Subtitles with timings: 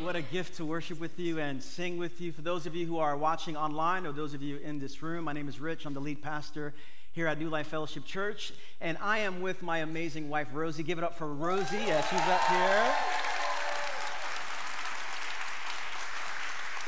[0.00, 2.32] What a gift to worship with you and sing with you.
[2.32, 5.24] For those of you who are watching online or those of you in this room,
[5.24, 5.84] my name is Rich.
[5.84, 6.72] I'm the lead pastor
[7.12, 10.82] here at New Life Fellowship Church, and I am with my amazing wife, Rosie.
[10.82, 12.94] Give it up for Rosie as she's up here.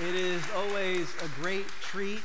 [0.09, 2.23] It is always a great treat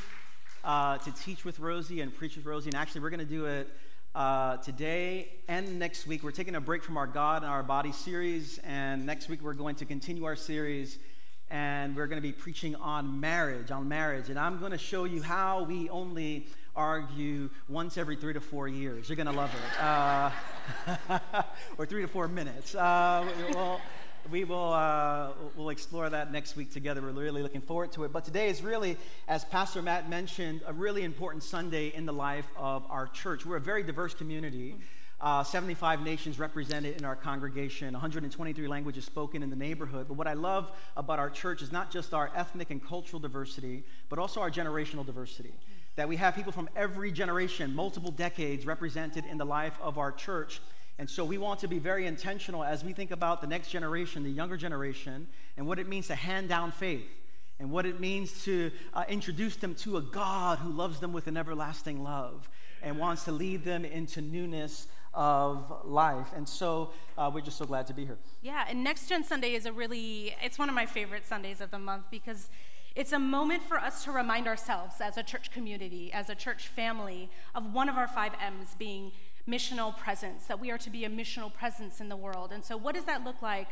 [0.64, 3.46] uh, to teach with Rosie and preach with Rosie, and actually, we're going to do
[3.46, 3.68] it
[4.16, 6.24] uh, today and next week.
[6.24, 9.54] We're taking a break from our God and our body series, and next week we're
[9.54, 11.00] going to continue our series,
[11.50, 14.30] and we're going to be preaching on marriage, on marriage.
[14.30, 18.68] And I'm going to show you how we only argue once every three to four
[18.68, 19.10] years.
[19.10, 19.84] You're going to love it.
[19.84, 20.32] Uh,
[21.78, 22.76] or three to four minutes.
[22.76, 23.82] Uh, well,
[24.32, 27.02] we will uh, we'll explore that next week together.
[27.02, 28.14] We're really looking forward to it.
[28.14, 32.48] But today is really, as Pastor Matt mentioned, a really important Sunday in the life
[32.58, 33.46] of our church.
[33.46, 34.76] We're a very diverse community.
[35.22, 40.06] Uh, 75 nations represented in our congregation, 123 languages spoken in the neighborhood.
[40.10, 43.84] But what I love about our church is not just our ethnic and cultural diversity,
[44.10, 45.54] but also our generational diversity.
[45.96, 50.12] That we have people from every generation, multiple decades represented in the life of our
[50.12, 50.60] church.
[51.00, 54.24] And so we want to be very intentional as we think about the next generation,
[54.24, 55.28] the younger generation,
[55.58, 57.10] and what it means to hand down faith
[57.60, 61.28] and what it means to uh, introduce them to a God who loves them with
[61.28, 62.50] an everlasting love
[62.82, 66.28] and wants to lead them into newness of life.
[66.36, 68.18] And so uh, we're just so glad to be here.
[68.42, 71.72] Yeah, and Next Gen Sunday is a really, it's one of my favorite Sundays of
[71.72, 72.50] the month because
[72.96, 76.68] it's a moment for us to remind ourselves as a church community, as a church
[76.68, 79.12] family, of one of our five M's being
[79.48, 82.52] missional presence, that we are to be a missional presence in the world.
[82.52, 83.68] And so, what does that look like,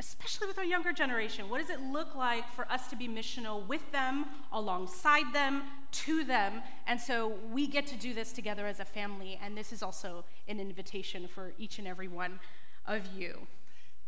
[0.00, 1.48] especially with our younger generation?
[1.48, 6.24] What does it look like for us to be missional with them, alongside them, to
[6.24, 6.62] them?
[6.86, 10.24] And so, we get to do this together as a family, and this is also
[10.48, 12.40] an invitation for each and every one
[12.86, 13.46] of you.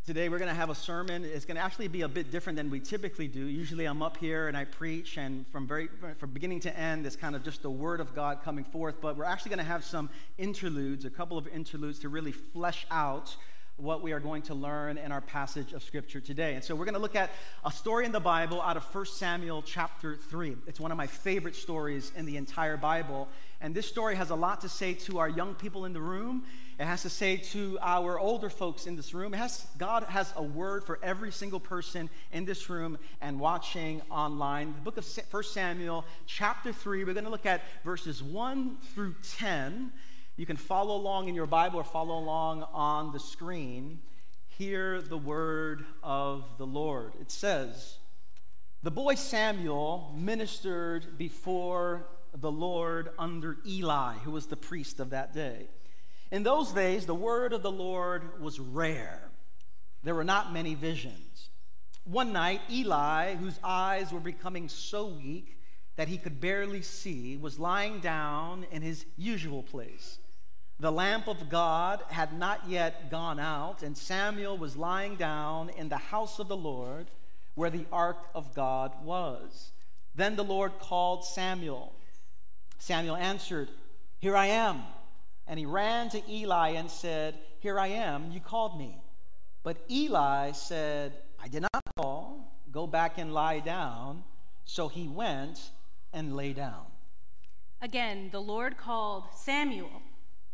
[0.06, 1.24] Today we're going to have a sermon.
[1.24, 3.40] It's going to actually be a bit different than we typically do.
[3.40, 7.16] Usually I'm up here and I preach, and from very from beginning to end, it's
[7.16, 9.00] kind of just the word of God coming forth.
[9.00, 10.08] But we're actually going to have some
[10.38, 13.34] interludes, a couple of interludes to really flesh out
[13.76, 16.54] what we are going to learn in our passage of scripture today.
[16.54, 17.30] And so we're going to look at
[17.64, 20.56] a story in the Bible out of 1 Samuel chapter 3.
[20.66, 23.28] It's one of my favorite stories in the entire Bible.
[23.60, 26.44] And this story has a lot to say to our young people in the room
[26.78, 29.32] it has to say to our older folks in this room.
[29.32, 34.02] It has, God has a word for every single person in this room and watching
[34.10, 34.74] online.
[34.74, 39.14] The book of 1 Samuel, chapter 3, we're going to look at verses 1 through
[39.38, 39.90] 10.
[40.36, 44.00] You can follow along in your Bible or follow along on the screen.
[44.48, 47.14] Hear the word of the Lord.
[47.20, 47.98] It says,
[48.82, 55.32] The boy Samuel ministered before the Lord under Eli, who was the priest of that
[55.32, 55.68] day.
[56.30, 59.30] In those days, the word of the Lord was rare.
[60.02, 61.48] There were not many visions.
[62.04, 65.56] One night, Eli, whose eyes were becoming so weak
[65.96, 70.18] that he could barely see, was lying down in his usual place.
[70.78, 75.88] The lamp of God had not yet gone out, and Samuel was lying down in
[75.88, 77.10] the house of the Lord
[77.54, 79.72] where the ark of God was.
[80.14, 81.94] Then the Lord called Samuel.
[82.78, 83.68] Samuel answered,
[84.18, 84.82] Here I am.
[85.46, 88.98] And he ran to Eli and said, Here I am, you called me.
[89.62, 92.52] But Eli said, I did not call.
[92.70, 94.24] Go back and lie down.
[94.64, 95.70] So he went
[96.12, 96.84] and lay down.
[97.80, 100.02] Again, the Lord called Samuel,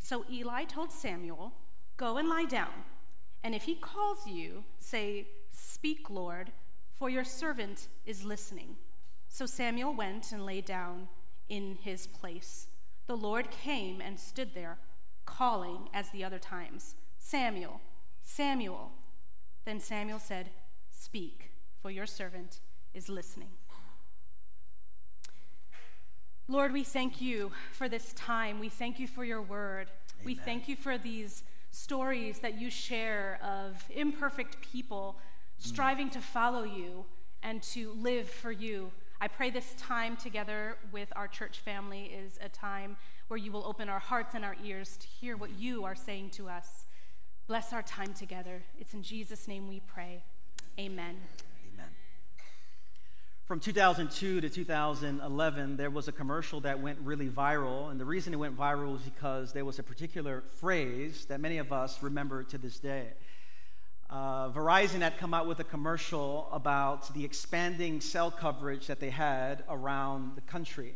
[0.00, 1.52] So Eli told Samuel,
[1.96, 2.84] Go and lie down.
[3.42, 6.52] And if he calls you, say, Speak, Lord,
[6.98, 8.76] for your servant is listening.
[9.28, 11.08] So Samuel went and lay down
[11.48, 12.68] in his place
[13.08, 14.78] the Lord came and stood there,
[15.24, 17.80] calling as the other times, Samuel,
[18.22, 18.92] Samuel.
[19.64, 20.50] Then Samuel said,
[20.90, 22.60] Speak, for your servant
[22.92, 23.48] is listening.
[26.50, 28.58] Lord, we thank you for this time.
[28.58, 29.88] We thank you for your word.
[30.14, 30.24] Amen.
[30.24, 35.66] We thank you for these stories that you share of imperfect people mm.
[35.66, 37.04] striving to follow you
[37.42, 38.90] and to live for you.
[39.20, 42.96] I pray this time together with our church family is a time
[43.28, 46.30] where you will open our hearts and our ears to hear what you are saying
[46.30, 46.86] to us.
[47.46, 48.62] Bless our time together.
[48.78, 50.22] It's in Jesus' name we pray.
[50.78, 51.16] Amen.
[53.48, 57.90] From 2002 to 2011, there was a commercial that went really viral.
[57.90, 61.56] And the reason it went viral was because there was a particular phrase that many
[61.56, 63.06] of us remember to this day.
[64.10, 69.08] Uh, Verizon had come out with a commercial about the expanding cell coverage that they
[69.08, 70.94] had around the country.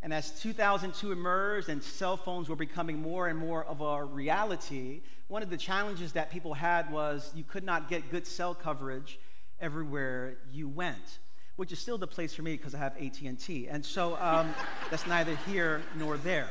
[0.00, 5.00] And as 2002 emerged and cell phones were becoming more and more of a reality,
[5.26, 9.18] one of the challenges that people had was you could not get good cell coverage
[9.60, 11.18] everywhere you went,
[11.58, 13.66] which is still the place for me because I have AT&T.
[13.68, 14.54] And so um,
[14.90, 16.48] that's neither here nor there.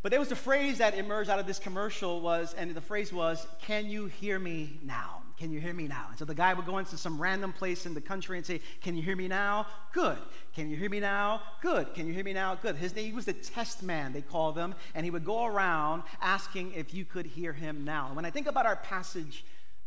[0.00, 3.12] But there was a phrase that emerged out of this commercial was, and the phrase
[3.12, 5.22] was, "Can you hear me now?
[5.38, 7.84] Can you hear me now?" And so the guy would go into some random place
[7.84, 9.66] in the country and say, "Can you hear me now?
[9.92, 10.18] Good.
[10.54, 11.42] Can you hear me now?
[11.60, 11.94] Good.
[11.94, 12.56] Can you hear me now?
[12.56, 15.44] Good." His name he was the test man, they called him, and he would go
[15.44, 18.06] around asking if you could hear him now.
[18.06, 19.44] And when I think about our passage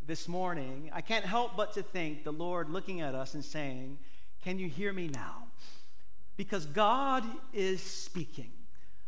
[0.07, 3.97] this morning, I can't help but to think the Lord looking at us and saying,
[4.43, 5.47] "Can you hear me now?"
[6.37, 7.23] Because God
[7.53, 8.51] is speaking.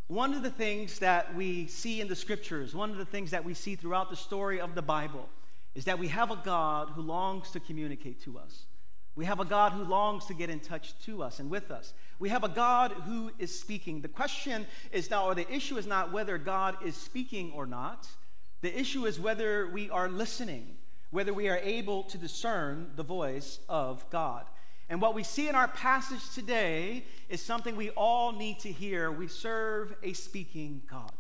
[0.08, 3.44] One of the things that we see in the scriptures, one of the things that
[3.44, 5.30] we see throughout the story of the Bible,
[5.76, 8.66] is that we have a God who longs to communicate to us.
[9.16, 11.94] We have a God who longs to get in touch to us and with us.
[12.20, 14.02] We have a God who is speaking.
[14.02, 18.08] The question is now, or the issue is not whether God is speaking or not.
[18.62, 20.78] The issue is whether we are listening,
[21.10, 24.46] whether we are able to discern the voice of God.
[24.90, 29.12] And what we see in our passage today is something we all need to hear.
[29.12, 31.12] We serve a speaking God,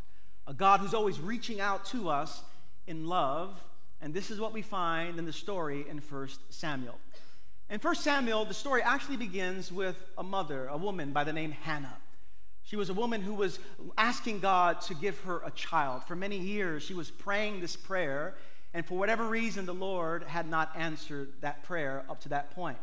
[0.45, 2.41] a God who's always reaching out to us
[2.85, 3.61] in love.
[4.01, 6.97] And this is what we find in the story in 1 Samuel.
[7.69, 11.51] In 1 Samuel, the story actually begins with a mother, a woman by the name
[11.51, 11.97] Hannah.
[12.63, 13.59] She was a woman who was
[13.97, 16.03] asking God to give her a child.
[16.05, 18.35] For many years, she was praying this prayer,
[18.77, 22.77] and for whatever reason, the Lord had not answered that prayer up to that point.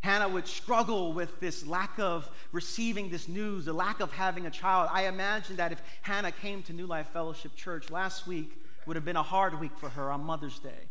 [0.00, 4.50] Hannah would struggle with this lack of receiving this news, the lack of having a
[4.50, 4.90] child.
[4.92, 8.50] I imagine that if Hannah came to New Life Fellowship Church last week,
[8.84, 10.88] would have been a hard week for her on Mother's Day,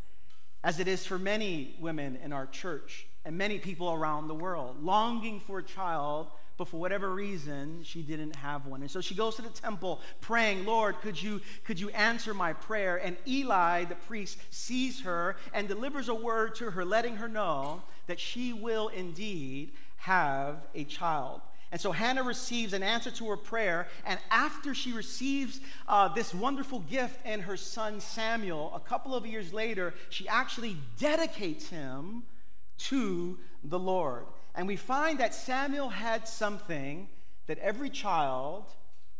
[0.63, 4.81] as it is for many women in our church and many people around the world,
[4.81, 6.27] longing for a child
[6.57, 8.81] but for whatever reason, she didn't have one.
[8.81, 12.54] And so she goes to the temple praying, Lord, could you, could you answer my
[12.54, 12.98] prayer?
[12.98, 17.83] And Eli, the priest, sees her and delivers a word to her, letting her know
[18.07, 21.42] that she will indeed have a child.
[21.71, 23.88] And so Hannah receives an answer to her prayer.
[24.06, 29.25] And after she receives uh, this wonderful gift and her son Samuel, a couple of
[29.25, 32.24] years later, she actually dedicates him
[32.77, 34.25] to the Lord.
[34.57, 37.07] And we find that Samuel had something
[37.45, 38.65] that every child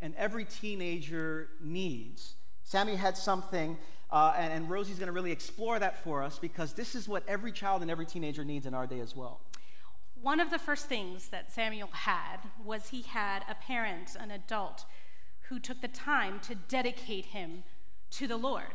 [0.02, 2.34] and every teenager needs.
[2.64, 3.78] Samuel had something,
[4.12, 7.24] uh, and, and Rosie's going to really explore that for us because this is what
[7.28, 9.40] every child and every teenager needs in our day as well.
[10.20, 14.86] One of the first things that Samuel had was he had a parent, an adult,
[15.50, 17.64] who took the time to dedicate him
[18.10, 18.74] to the Lord,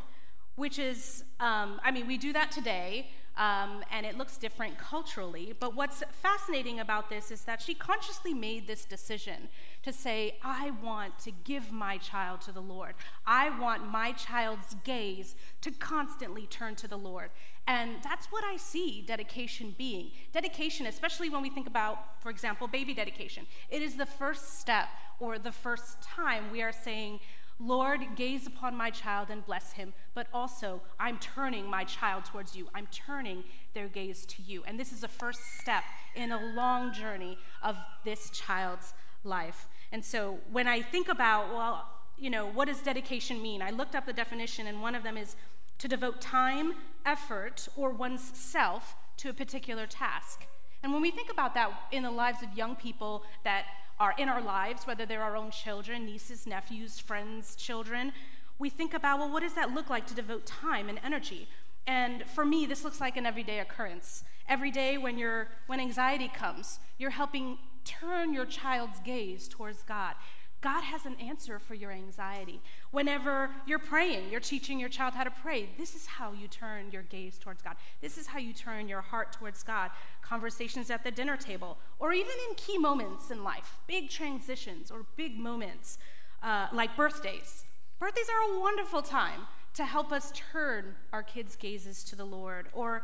[0.56, 5.54] which is, um, I mean, we do that today um, and it looks different culturally.
[5.58, 9.48] But what's fascinating about this is that she consciously made this decision
[9.82, 12.94] to say, I want to give my child to the Lord.
[13.26, 17.30] I want my child's gaze to constantly turn to the Lord.
[17.66, 20.10] And that's what I see dedication being.
[20.32, 24.88] Dedication, especially when we think about, for example, baby dedication, it is the first step
[25.20, 27.20] or the first time we are saying,
[27.58, 32.56] Lord, gaze upon my child and bless him, but also I'm turning my child towards
[32.56, 32.68] you.
[32.74, 33.44] I'm turning
[33.74, 34.64] their gaze to you.
[34.66, 38.94] And this is a first step in a long journey of this child's
[39.24, 39.68] life.
[39.92, 43.62] And so when I think about, well, you know, what does dedication mean?
[43.62, 45.36] I looked up the definition, and one of them is
[45.78, 50.46] to devote time, effort, or one's self to a particular task.
[50.82, 53.66] And when we think about that in the lives of young people that
[53.98, 58.12] are in our lives, whether they're our own children, nieces, nephews, friends, children,
[58.58, 61.48] we think about, well, what does that look like to devote time and energy?
[61.86, 64.24] And for me, this looks like an everyday occurrence.
[64.48, 70.14] Every day when, you're, when anxiety comes, you're helping turn your child's gaze towards God.
[70.62, 72.60] God has an answer for your anxiety.
[72.92, 75.68] Whenever you're praying, you're teaching your child how to pray.
[75.76, 77.74] This is how you turn your gaze towards God.
[78.00, 79.90] This is how you turn your heart towards God.
[80.22, 85.04] Conversations at the dinner table, or even in key moments in life, big transitions or
[85.16, 85.98] big moments
[86.44, 87.64] uh, like birthdays.
[87.98, 92.68] Birthdays are a wonderful time to help us turn our kids' gazes to the Lord,
[92.72, 93.02] or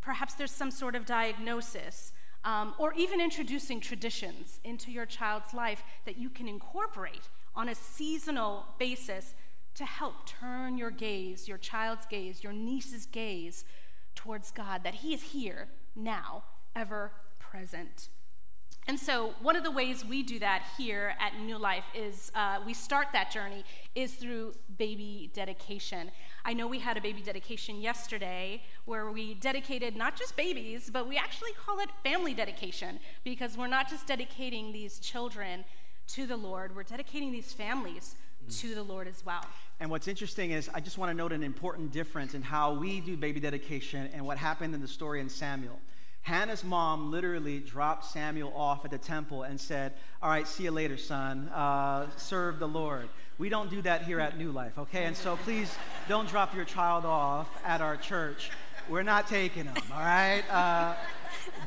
[0.00, 2.12] perhaps there's some sort of diagnosis
[2.48, 7.74] um, or even introducing traditions into your child's life that you can incorporate on a
[7.74, 9.34] seasonal basis
[9.74, 13.66] to help turn your gaze, your child's gaze, your niece's gaze
[14.14, 16.42] towards God, that He is here now,
[16.74, 18.08] ever present.
[18.88, 22.60] And so, one of the ways we do that here at New Life is uh,
[22.64, 23.62] we start that journey
[23.94, 26.10] is through baby dedication.
[26.46, 31.06] I know we had a baby dedication yesterday where we dedicated not just babies, but
[31.06, 35.66] we actually call it family dedication because we're not just dedicating these children
[36.06, 38.14] to the Lord, we're dedicating these families
[38.48, 39.44] to the Lord as well.
[39.80, 43.00] And what's interesting is, I just want to note an important difference in how we
[43.00, 45.78] do baby dedication and what happened in the story in Samuel.
[46.28, 50.70] Hannah's mom literally dropped Samuel off at the temple and said, All right, see you
[50.70, 51.48] later, son.
[51.48, 53.08] Uh, serve the Lord.
[53.38, 55.04] We don't do that here at New Life, okay?
[55.06, 55.74] And so please
[56.06, 58.50] don't drop your child off at our church.
[58.90, 60.42] We're not taking them, all right?
[60.50, 60.96] Uh,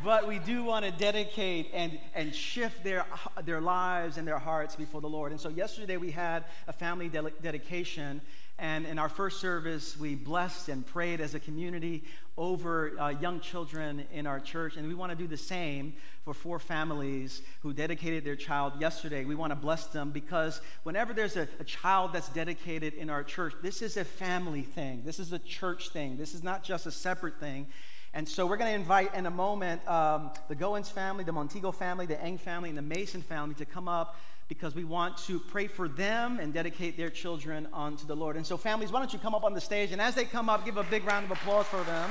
[0.03, 3.05] but we do want to dedicate and, and shift their,
[3.43, 5.31] their lives and their hearts before the Lord.
[5.31, 8.21] And so yesterday we had a family de- dedication,
[8.61, 12.03] and in our first service, we blessed and prayed as a community
[12.37, 14.77] over uh, young children in our church.
[14.77, 19.25] And we want to do the same for four families who dedicated their child yesterday.
[19.25, 23.23] We want to bless them because whenever there's a, a child that's dedicated in our
[23.23, 25.01] church, this is a family thing.
[25.03, 26.17] This is a church thing.
[26.17, 27.65] This is not just a separate thing.
[28.13, 31.71] And so we're going to invite in a moment um, the Goins family, the Montego
[31.71, 34.17] family, the Eng family, and the Mason family to come up
[34.51, 38.36] because we want to pray for them and dedicate their children unto the Lord.
[38.36, 39.93] And so, families, why don't you come up on the stage?
[39.93, 42.10] And as they come up, give a big round of applause for them.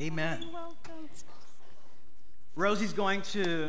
[0.00, 0.48] Amen.
[2.56, 3.68] Rosie's going to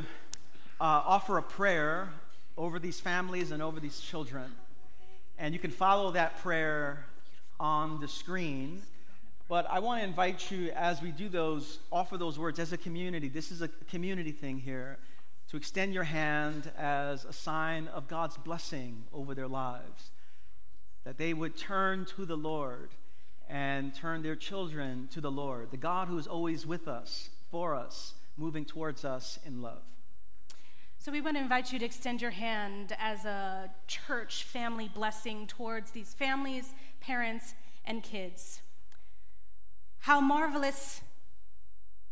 [0.82, 2.10] uh, offer a prayer
[2.58, 4.52] over these families and over these children.
[5.38, 7.06] And you can follow that prayer
[7.60, 8.82] on the screen.
[9.48, 12.78] But I want to invite you, as we do those, offer those words as a
[12.78, 13.28] community.
[13.28, 14.98] This is a community thing here
[15.50, 20.12] to extend your hand as a sign of God's blessing over their lives.
[21.04, 22.92] That they would turn to the Lord
[23.50, 27.76] and turn their children to the Lord, the God who is always with us, for
[27.76, 29.84] us, moving towards us in love.
[31.04, 35.48] So, we want to invite you to extend your hand as a church family blessing
[35.48, 38.62] towards these families, parents, and kids.
[40.00, 41.02] How marvelous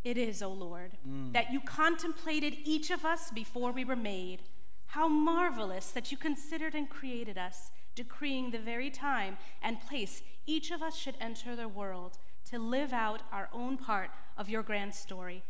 [0.03, 1.31] it is, O Lord, mm.
[1.31, 4.41] that you contemplated each of us before we were made.
[4.87, 10.69] How marvelous that you considered and created us, decreeing the very time and place each
[10.69, 12.17] of us should enter the world
[12.49, 15.43] to live out our own part of your grand story.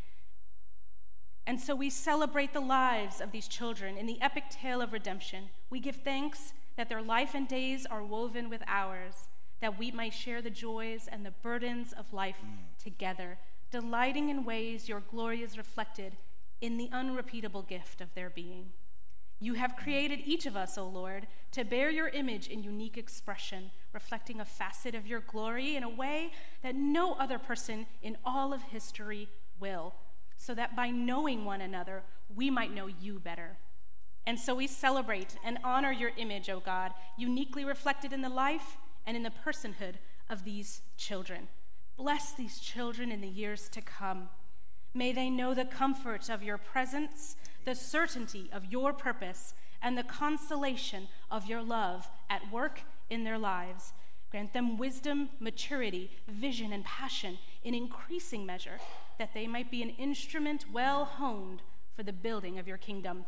[1.47, 5.45] And so we celebrate the lives of these children in the epic tale of redemption.
[5.69, 9.27] We give thanks that their life and days are woven with ours,
[9.59, 12.83] that we might share the joys and the burdens of life mm.
[12.83, 13.37] together,
[13.71, 16.17] delighting in ways your glory is reflected
[16.61, 18.71] in the unrepeatable gift of their being.
[19.39, 19.83] You have mm.
[19.83, 24.45] created each of us, O Lord, to bear your image in unique expression, reflecting a
[24.45, 26.31] facet of your glory in a way
[26.61, 29.27] that no other person in all of history
[29.59, 29.93] will
[30.41, 32.01] so that by knowing one another,
[32.35, 33.57] we might know you better.
[34.25, 38.77] And so we celebrate and honor your image, O God, uniquely reflected in the life
[39.05, 39.95] and in the personhood
[40.31, 41.47] of these children.
[41.95, 44.29] Bless these children in the years to come.
[44.95, 50.03] May they know the comfort of your presence, the certainty of your purpose, and the
[50.03, 52.81] consolation of your love at work
[53.11, 53.93] in their lives.
[54.31, 58.79] Grant them wisdom, maturity, vision, and passion in increasing measure
[59.21, 61.61] that they might be an instrument well honed
[61.95, 63.23] for the building of your kingdom.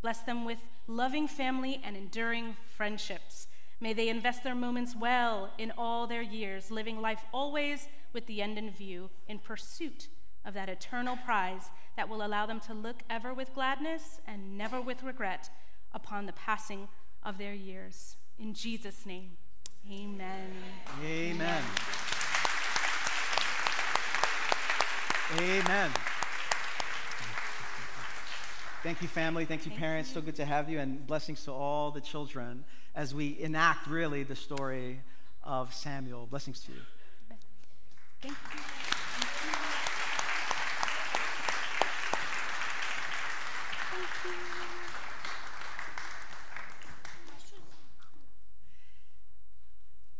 [0.00, 3.46] Bless them with loving family and enduring friendships.
[3.78, 8.40] May they invest their moments well in all their years, living life always with the
[8.40, 10.08] end in view, in pursuit
[10.46, 14.80] of that eternal prize that will allow them to look ever with gladness and never
[14.80, 15.50] with regret
[15.92, 16.88] upon the passing
[17.22, 18.16] of their years.
[18.38, 19.32] In Jesus' name,
[19.92, 20.52] amen.
[21.04, 21.34] Amen.
[21.34, 21.62] Amen.
[28.82, 29.44] Thank you, family.
[29.46, 30.12] Thank you, parents.
[30.12, 32.64] So good to have you, and blessings to all the children
[32.94, 35.00] as we enact really the story
[35.42, 36.26] of Samuel.
[36.26, 36.78] Blessings to you.
[38.20, 38.60] Thank you.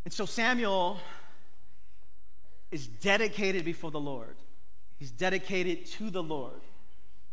[0.04, 0.98] And so Samuel
[2.70, 4.36] is dedicated before the Lord.
[4.98, 6.60] He's dedicated to the Lord.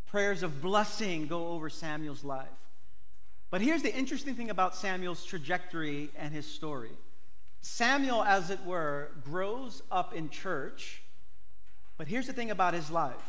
[0.07, 2.47] Prayers of blessing go over Samuel's life.
[3.49, 6.91] But here's the interesting thing about Samuel's trajectory and his story
[7.61, 11.03] Samuel, as it were, grows up in church,
[11.97, 13.21] but here's the thing about his life.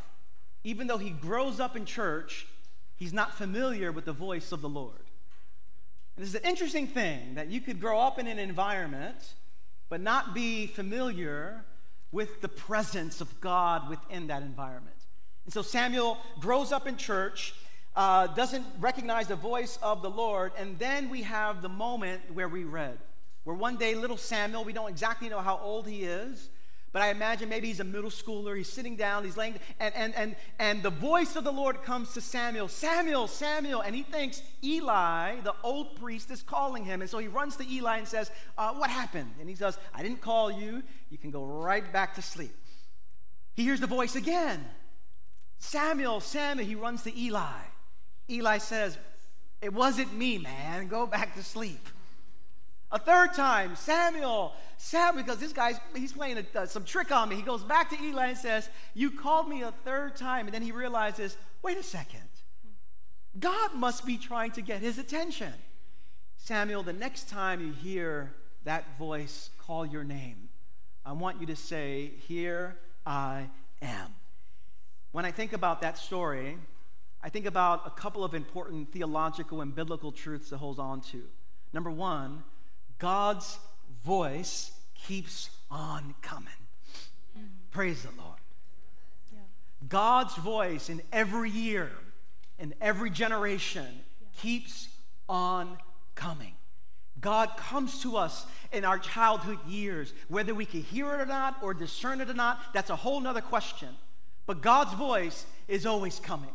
[0.64, 2.46] Even though he grows up in church,
[2.96, 5.02] he's not familiar with the voice of the Lord.
[6.16, 9.34] And is an interesting thing that you could grow up in an environment
[9.88, 11.66] but not be familiar
[12.12, 14.96] with the presence of God within that environment.
[15.44, 17.54] And so Samuel grows up in church,
[17.96, 22.48] uh, doesn't recognize the voice of the Lord, and then we have the moment where
[22.48, 22.98] we read,
[23.44, 26.48] where one day little Samuel, we don't exactly know how old he is,
[26.92, 28.54] but I imagine maybe he's a middle schooler.
[28.54, 32.12] He's sitting down, he's laying, and, and, and, and the voice of the Lord comes
[32.14, 33.80] to Samuel Samuel, Samuel.
[33.80, 37.00] And he thinks Eli, the old priest, is calling him.
[37.00, 39.30] And so he runs to Eli and says, uh, What happened?
[39.40, 40.82] And he says, I didn't call you.
[41.08, 42.54] You can go right back to sleep.
[43.54, 44.64] He hears the voice again
[45.58, 46.66] Samuel, Samuel.
[46.66, 47.62] He runs to Eli.
[48.28, 48.98] Eli says,
[49.62, 50.88] It wasn't me, man.
[50.88, 51.88] Go back to sleep.
[52.92, 57.30] A third time, Samuel, Samuel, because this guy's he's playing a, uh, some trick on
[57.30, 57.36] me.
[57.36, 60.60] He goes back to Eli and says, "You called me a third time," and then
[60.60, 62.28] he realizes, "Wait a second,
[63.38, 65.54] God must be trying to get his attention."
[66.36, 68.34] Samuel, the next time you hear
[68.64, 70.50] that voice call your name,
[71.06, 73.48] I want you to say, "Here I
[73.80, 74.14] am."
[75.12, 76.58] When I think about that story,
[77.22, 81.26] I think about a couple of important theological and biblical truths to hold on to.
[81.72, 82.44] Number one
[83.02, 83.58] God's
[84.04, 86.46] voice keeps on coming.
[87.36, 87.46] Mm-hmm.
[87.72, 88.38] Praise the Lord.
[89.32, 89.40] Yeah.
[89.88, 91.90] God's voice in every year,
[92.60, 94.28] in every generation, yeah.
[94.40, 94.86] keeps
[95.28, 95.78] on
[96.14, 96.52] coming.
[97.20, 100.14] God comes to us in our childhood years.
[100.28, 103.18] Whether we can hear it or not, or discern it or not, that's a whole
[103.18, 103.88] nother question.
[104.46, 106.54] But God's voice is always coming.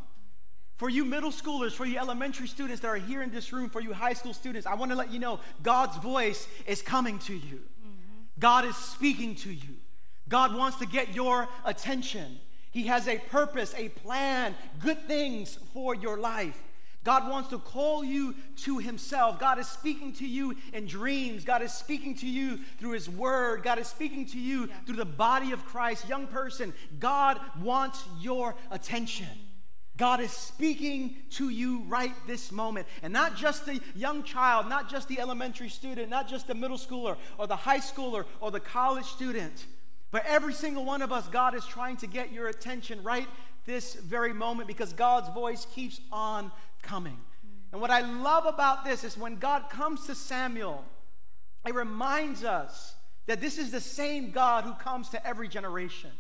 [0.78, 3.82] For you middle schoolers, for you elementary students that are here in this room, for
[3.82, 7.34] you high school students, I want to let you know God's voice is coming to
[7.34, 7.58] you.
[7.58, 8.22] Mm-hmm.
[8.40, 9.76] God is speaking to you.
[10.30, 12.40] God wants to get your attention.
[12.70, 16.62] He has a purpose, a plan, good things for your life.
[17.04, 19.40] God wants to call you to Himself.
[19.40, 21.46] God is speaking to you in dreams.
[21.46, 23.64] God is speaking to you through His Word.
[23.64, 24.74] God is speaking to you yeah.
[24.86, 26.08] through the body of Christ.
[26.10, 29.28] Young person, God wants your attention.
[29.98, 32.88] God is speaking to you right this moment.
[33.02, 36.78] And not just the young child, not just the elementary student, not just the middle
[36.78, 39.66] schooler or the high schooler or the college student,
[40.12, 43.28] but every single one of us, God is trying to get your attention right
[43.66, 47.18] this very moment because God's voice keeps on coming.
[47.72, 50.86] And what I love about this is when God comes to Samuel,
[51.66, 56.12] it reminds us that this is the same God who comes to every generation.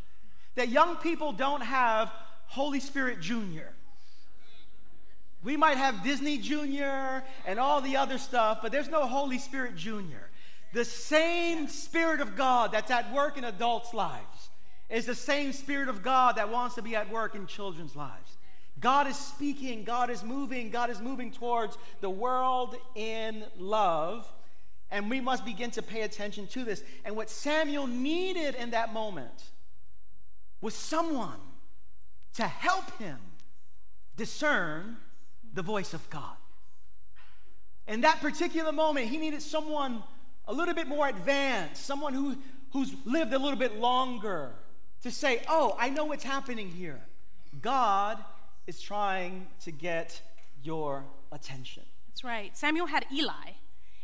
[0.56, 2.12] That young people don't have
[2.48, 3.74] Holy Spirit Junior.
[5.44, 9.76] We might have Disney Junior and all the other stuff, but there's no Holy Spirit
[9.76, 10.30] Junior.
[10.74, 14.50] The same Spirit of God that's at work in adults' lives
[14.90, 18.38] is the same Spirit of God that wants to be at work in children's lives.
[18.80, 24.32] God is speaking, God is moving, God is moving towards the world in love,
[24.92, 26.84] and we must begin to pay attention to this.
[27.04, 29.44] And what Samuel needed in that moment
[30.62, 31.40] was someone
[32.38, 33.18] to help him
[34.16, 34.98] discern
[35.54, 36.36] the voice of God.
[37.88, 40.04] In that particular moment, he needed someone
[40.48, 42.38] a little bit more advanced, someone who,
[42.74, 44.52] who's lived a little bit longer
[45.02, 47.02] to say, Oh, I know what's happening here.
[47.62, 48.24] God
[48.68, 50.22] is trying to get
[50.62, 51.84] your attention.
[52.10, 52.56] That's right.
[52.56, 53.54] Samuel had Eli.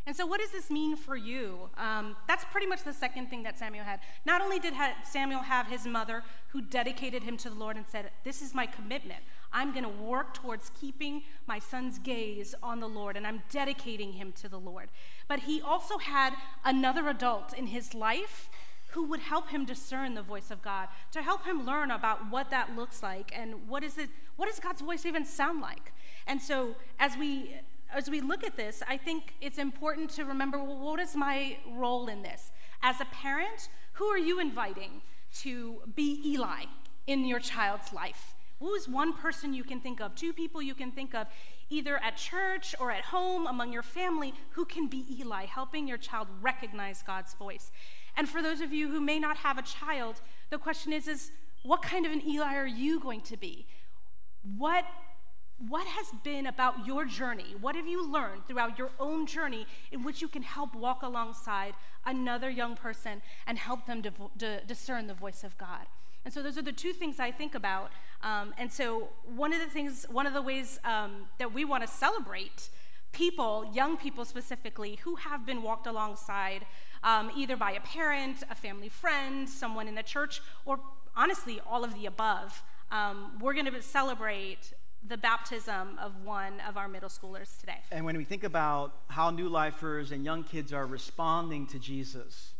[0.06, 1.70] And so, what does this mean for you?
[1.78, 4.02] Um, that's pretty much the second thing that Samuel had.
[4.26, 4.74] Not only did
[5.10, 8.66] Samuel have his mother who dedicated him to the Lord and said, This is my
[8.66, 9.22] commitment.
[9.54, 14.14] I'm going to work towards keeping my son's gaze on the Lord, and I'm dedicating
[14.14, 14.90] him to the Lord.
[15.28, 16.34] But he also had
[16.66, 18.50] another adult in his life
[18.94, 22.52] who would help him discern the voice of God, to help him learn about what
[22.52, 25.94] that looks like and what is it what does God's voice even sound like?
[26.26, 27.56] And so as we
[27.94, 31.58] as we look at this, I think it's important to remember well, what is my
[31.72, 32.52] role in this?
[32.82, 35.02] As a parent, who are you inviting
[35.42, 36.66] to be Eli
[37.08, 38.34] in your child's life?
[38.60, 41.28] Who is one person you can think of, two people you can think of,
[41.70, 45.98] either at church or at home among your family, who can be Eli, helping your
[45.98, 47.72] child recognize God's voice?
[48.16, 51.32] And for those of you who may not have a child, the question is, is
[51.64, 53.66] what kind of an Eli are you going to be?
[54.58, 54.86] What
[55.58, 57.56] what has been about your journey?
[57.62, 61.76] What have you learned throughout your own journey in which you can help walk alongside
[62.06, 65.88] another young person and help them to, discern the voice of God?
[66.26, 67.92] And so those are the two things I think about.
[68.22, 71.84] Um, and so one of the things, one of the ways um, that we want
[71.84, 72.70] to celebrate
[73.12, 76.66] people, young people specifically, who have been walked alongside
[77.04, 80.80] um, either by a parent, a family friend, someone in the church, or
[81.16, 82.64] honestly, all of the above.
[82.92, 84.74] Um, we're going to celebrate
[85.08, 87.78] the baptism of one of our middle schoolers today.
[87.92, 92.54] And when we think about how new lifers and young kids are responding to Jesus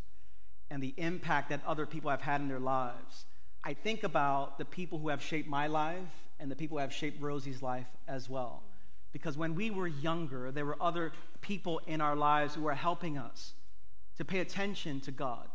[0.70, 3.26] and the impact that other people have had in their lives,
[3.64, 6.00] I think about the people who have shaped my life
[6.40, 8.64] and the people who have shaped Rosie's life as well.
[9.14, 13.18] Because when we were younger, there were other people in our lives who were helping
[13.18, 13.54] us
[14.18, 15.48] to pay attention to God,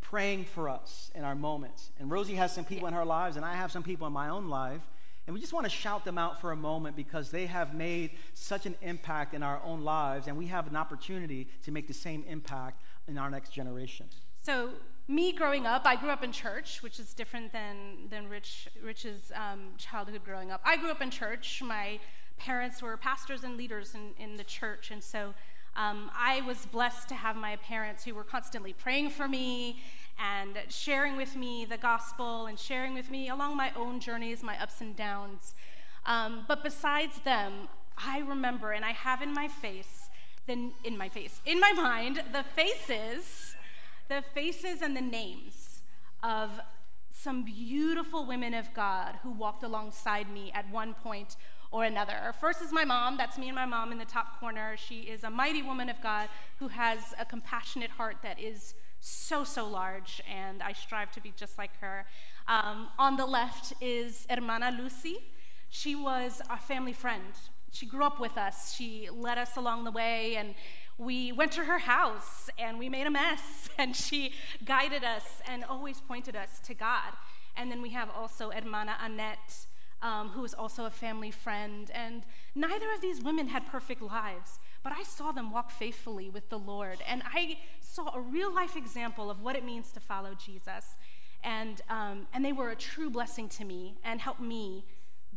[0.00, 1.90] praying for us in our moments.
[1.98, 4.28] And Rosie has some people in her lives, and I have some people in my
[4.28, 4.82] own life.
[5.26, 8.10] And we just want to shout them out for a moment because they have made
[8.34, 11.94] such an impact in our own lives, and we have an opportunity to make the
[11.94, 14.06] same impact in our next generation.
[14.42, 14.70] So,
[15.08, 19.32] me growing up, I grew up in church, which is different than, than Rich, Rich's
[19.34, 20.60] um, childhood growing up.
[20.64, 21.62] I grew up in church.
[21.62, 22.00] My
[22.38, 25.34] parents were pastors and leaders in, in the church, and so
[25.76, 29.80] um, I was blessed to have my parents who were constantly praying for me
[30.18, 34.60] and sharing with me the gospel and sharing with me along my own journeys, my
[34.60, 35.54] ups and downs.
[36.06, 40.08] Um, but besides them, I remember, and I have in my face,
[40.46, 43.54] the, in my face, in my mind, the faces,
[44.08, 45.80] the faces and the names
[46.22, 46.60] of
[47.10, 51.36] some beautiful women of God who walked alongside me at one point
[51.70, 52.34] or another.
[52.40, 53.16] First is my mom.
[53.16, 54.76] That's me and my mom in the top corner.
[54.76, 58.74] She is a mighty woman of God who has a compassionate heart that is
[59.06, 62.06] so, so large, and I strive to be just like her.
[62.48, 65.18] Um, on the left is Hermana Lucy.
[65.68, 67.34] She was a family friend.
[67.70, 68.74] She grew up with us.
[68.74, 70.54] She led us along the way, and
[70.96, 74.32] we went to her house and we made a mess, and she
[74.64, 77.12] guided us and always pointed us to God.
[77.58, 79.66] And then we have also Hermana Annette
[80.04, 81.90] um, who was also a family friend.
[81.92, 82.22] And
[82.54, 86.58] neither of these women had perfect lives, but I saw them walk faithfully with the
[86.58, 86.98] Lord.
[87.08, 90.96] And I saw a real life example of what it means to follow Jesus.
[91.42, 94.84] And, um, and they were a true blessing to me and helped me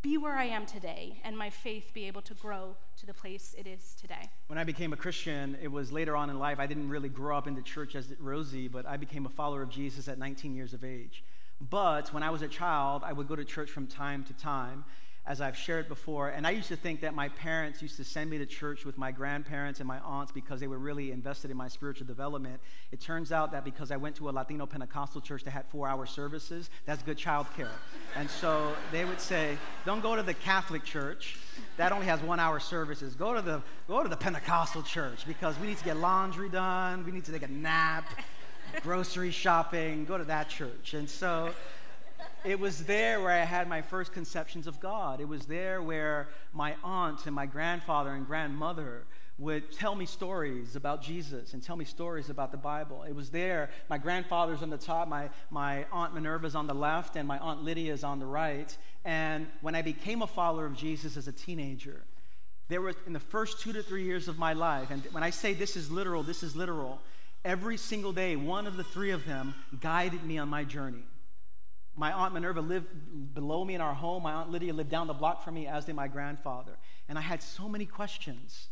[0.02, 3.56] be where I am today and my faith be able to grow to the place
[3.58, 4.30] it is today.
[4.48, 6.60] When I became a Christian, it was later on in life.
[6.60, 9.62] I didn't really grow up in the church as Rosie, but I became a follower
[9.62, 11.24] of Jesus at 19 years of age.
[11.60, 14.86] But when I was a child, I would go to church from time to time,
[15.28, 16.30] as I've shared before.
[16.30, 18.98] And I used to think that my parents used to send me to church with
[18.98, 22.62] my grandparents and my aunts because they were really invested in my spiritual development.
[22.94, 25.88] It turns out that because I went to a Latino Pentecostal church that had four
[25.88, 27.70] hour services, that's good child care.
[28.16, 31.38] And so they would say, don't go to the Catholic church.
[31.76, 33.14] That only has one hour services.
[33.14, 37.06] Go to the, go to the Pentecostal church because we need to get laundry done,
[37.06, 38.06] we need to take a nap
[38.82, 40.94] grocery shopping, go to that church.
[40.94, 41.52] And so
[42.48, 45.20] it was there where I had my first conceptions of God.
[45.20, 49.04] It was there where my aunt and my grandfather and grandmother
[49.38, 53.04] would tell me stories about Jesus and tell me stories about the Bible.
[53.04, 57.18] It was there, my grandfather's on the top, my, my aunt Minerva's on the left,
[57.18, 58.76] and my aunt Lydia's on the right.
[59.04, 62.02] And when I became a follower of Jesus as a teenager,
[62.70, 65.32] there was in the first two to three years of my life, and when I
[65.32, 67.02] say this is literal, this is literal.
[67.44, 71.04] Every single day, one of the three of them guided me on my journey.
[71.98, 74.24] My Aunt Minerva lived below me in our home.
[74.24, 76.78] My Aunt Lydia lived down the block from me, as did my grandfather.
[77.10, 78.68] And I had so many questions.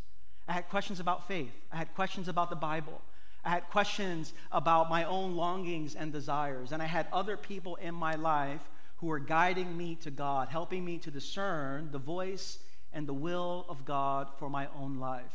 [0.48, 3.02] I had questions about faith, I had questions about the Bible.
[3.44, 6.72] I had questions about my own longings and desires.
[6.72, 10.84] And I had other people in my life who were guiding me to God, helping
[10.84, 12.58] me to discern the voice
[12.92, 15.32] and the will of God for my own life.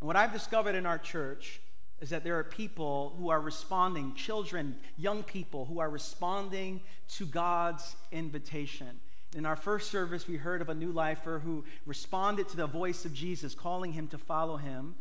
[0.00, 1.60] And what I've discovered in our church
[2.04, 7.24] is that there are people who are responding, children, young people who are responding to
[7.24, 9.00] God's invitation.
[9.34, 13.06] In our first service, we heard of a new lifer who responded to the voice
[13.06, 14.96] of Jesus, calling him to follow him,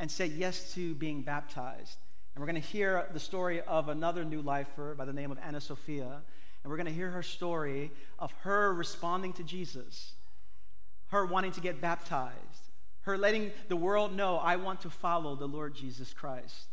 [0.00, 1.96] and said yes to being baptized.
[2.34, 5.38] And we're going to hear the story of another new lifer by the name of
[5.38, 6.22] Ana Sofia.
[6.64, 10.14] And we're going to hear her story of her responding to Jesus,
[11.10, 12.67] her wanting to get baptized,
[13.08, 16.66] her letting the world know, I want to follow the Lord Jesus Christ.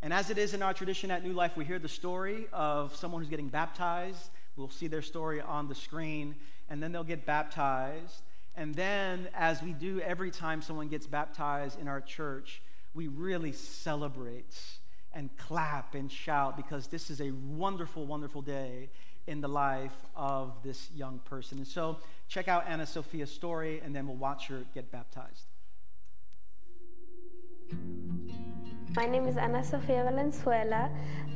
[0.00, 2.96] And as it is in our tradition at New Life, we hear the story of
[2.96, 4.30] someone who's getting baptized.
[4.56, 6.34] We'll see their story on the screen,
[6.70, 8.22] and then they'll get baptized.
[8.56, 12.62] And then, as we do every time someone gets baptized in our church,
[12.94, 14.56] we really celebrate
[15.12, 18.88] and clap and shout because this is a wonderful, wonderful day
[19.26, 21.58] in the life of this young person.
[21.58, 25.51] And so, check out Ana Sofia's story, and then we'll watch her get baptized.
[28.94, 30.90] My name is Ana Sofia Valenzuela.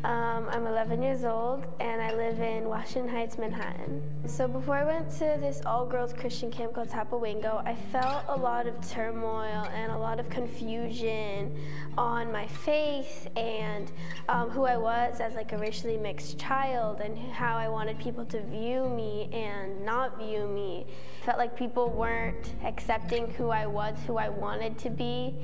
[0.04, 4.02] Um, I'm 11 years old and I live in Washington Heights, Manhattan.
[4.26, 8.66] So before I went to this all-girls Christian camp called Tapawingo, I felt a lot
[8.66, 11.58] of turmoil and a lot of confusion
[11.96, 13.90] on my faith and
[14.28, 18.26] um, who I was as like a racially mixed child and how I wanted people
[18.26, 20.84] to view me and not view me.
[21.22, 25.34] I felt like people weren't accepting who I was, who I wanted to be.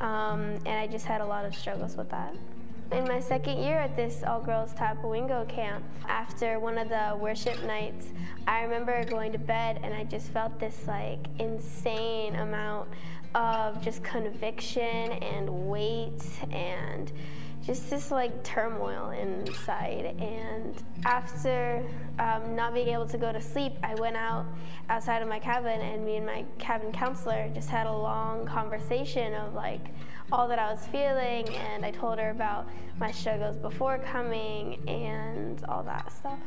[0.00, 2.34] Um, and I just had a lot of struggles with that.
[2.92, 7.62] In my second year at this all girls Tapawingo camp, after one of the worship
[7.62, 8.08] nights,
[8.48, 12.88] I remember going to bed and I just felt this like insane amount
[13.34, 17.12] of just conviction and weight and
[17.62, 20.16] just this like turmoil inside.
[20.18, 21.84] And after
[22.18, 24.46] um, not being able to go to sleep, I went out
[24.88, 29.34] outside of my cabin, and me and my cabin counselor just had a long conversation
[29.34, 29.86] of like
[30.32, 32.68] all that I was feeling, and I told her about
[32.98, 36.38] my struggles before coming and all that stuff.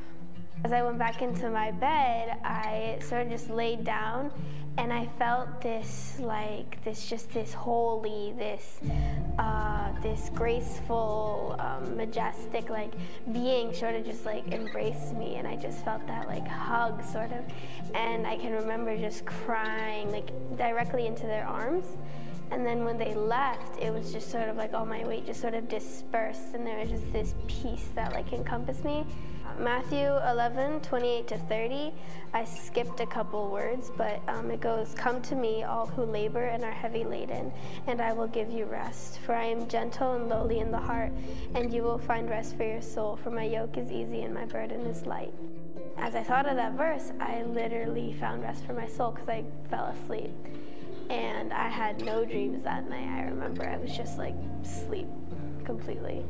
[0.63, 4.31] As I went back into my bed, I sort of just laid down
[4.77, 8.79] and I felt this like this just this holy, this
[9.37, 12.91] uh, this graceful, um, majestic like
[13.31, 17.31] being sort of just like embraced me, and I just felt that like hug sort
[17.31, 17.43] of,
[17.93, 21.85] and I can remember just crying like directly into their arms.
[22.51, 25.41] And then when they left, it was just sort of like all my weight just
[25.41, 29.05] sort of dispersed, and there was just this peace that like encompassed me.
[29.59, 31.93] Matthew 11, 28 to 30.
[32.33, 36.45] I skipped a couple words, but um, it goes, Come to me, all who labor
[36.45, 37.51] and are heavy laden,
[37.87, 39.19] and I will give you rest.
[39.19, 41.11] For I am gentle and lowly in the heart,
[41.55, 43.17] and you will find rest for your soul.
[43.17, 45.33] For my yoke is easy and my burden is light.
[45.97, 49.43] As I thought of that verse, I literally found rest for my soul because I
[49.69, 50.31] fell asleep.
[51.09, 53.07] And I had no dreams that night.
[53.07, 55.07] I remember I was just like sleep
[55.65, 56.25] completely.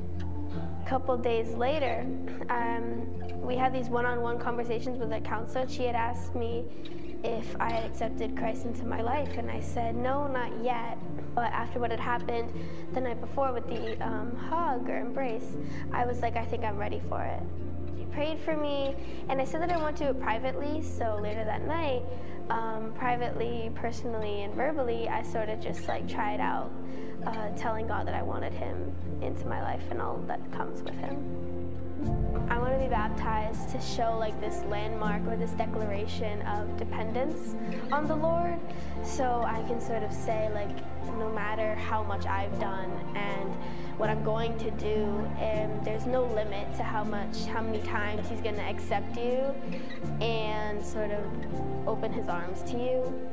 [0.86, 2.06] A couple days later,
[2.50, 3.08] um,
[3.42, 5.68] we had these one-on-one conversations with a counselor.
[5.68, 6.66] She had asked me
[7.24, 10.98] if I had accepted Christ into my life, and I said, no, not yet.
[11.34, 12.54] But after what had happened
[12.94, 15.56] the night before with the um, hug or embrace,
[15.92, 17.42] I was like, I think I'm ready for it.
[17.98, 18.96] She prayed for me,
[19.30, 22.04] and I said that I want to do it privately, so later that night,
[22.50, 26.72] um, privately, personally, and verbally, I sort of just like tried out
[27.26, 30.96] uh, telling God that I wanted Him into my life and all that comes with
[30.96, 31.44] Him.
[32.50, 37.56] I want to be baptized to show like this landmark or this declaration of dependence
[37.92, 38.60] on the Lord
[39.04, 40.76] so I can sort of say like
[41.18, 43.56] no matter how much I've done and
[43.98, 48.28] what I'm going to do and there's no limit to how much how many times
[48.28, 49.54] he's going to accept you
[50.22, 51.24] and sort of
[51.88, 53.30] open his arms to you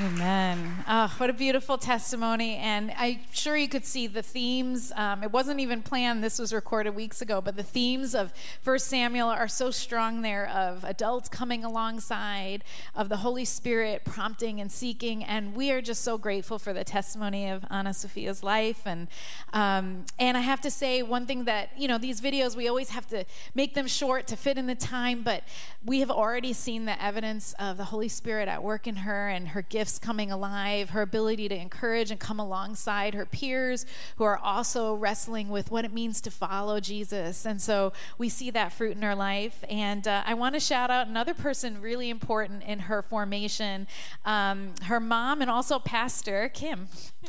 [0.00, 0.84] Amen.
[0.86, 2.54] Oh, what a beautiful testimony.
[2.54, 4.92] And I'm sure you could see the themes.
[4.94, 8.32] Um, it wasn't even planned, this was recorded weeks ago, but the themes of
[8.62, 12.62] First Samuel are so strong there of adults coming alongside,
[12.94, 15.24] of the Holy Spirit prompting and seeking.
[15.24, 18.82] And we are just so grateful for the testimony of Ana Sofia's life.
[18.86, 19.08] And,
[19.52, 22.90] um, and I have to say, one thing that, you know, these videos, we always
[22.90, 25.42] have to make them short to fit in the time, but
[25.84, 29.48] we have already seen the evidence of the Holy Spirit at work in her and
[29.48, 34.24] her gifts gifts coming alive, her ability to encourage and come alongside her peers who
[34.24, 37.46] are also wrestling with what it means to follow Jesus.
[37.46, 39.64] And so we see that fruit in her life.
[39.70, 43.86] And uh, I want to shout out another person really important in her formation
[44.26, 46.88] um, her mom and also pastor, Kim.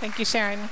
[0.00, 0.70] Thank you, Sharon.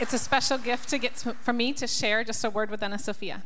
[0.00, 2.82] It's a special gift to get to, for me to share just a word with
[2.82, 3.42] Ana Sofia.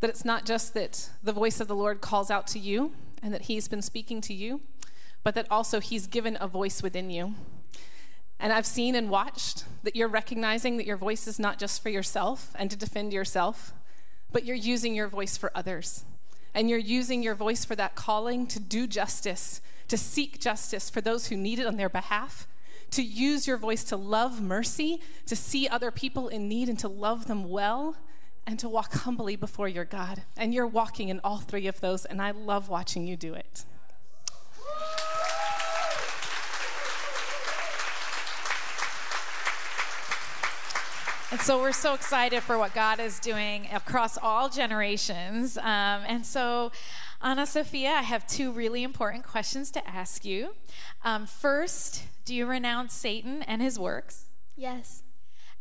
[0.00, 3.32] That it's not just that the voice of the Lord calls out to you and
[3.34, 4.62] that He's been speaking to you,
[5.22, 7.34] but that also He's given a voice within you.
[8.38, 11.90] And I've seen and watched that you're recognizing that your voice is not just for
[11.90, 13.74] yourself and to defend yourself,
[14.32, 16.04] but you're using your voice for others.
[16.54, 21.02] And you're using your voice for that calling to do justice, to seek justice for
[21.02, 22.48] those who need it on their behalf,
[22.92, 26.88] to use your voice to love mercy, to see other people in need and to
[26.88, 27.96] love them well,
[28.50, 30.22] and to walk humbly before your God.
[30.36, 33.64] And you're walking in all three of those, and I love watching you do it.
[41.30, 45.56] And so we're so excited for what God is doing across all generations.
[45.56, 46.72] Um, and so,
[47.22, 50.56] Ana Sofia, I have two really important questions to ask you.
[51.04, 54.24] Um, first, do you renounce Satan and his works?
[54.56, 55.04] Yes.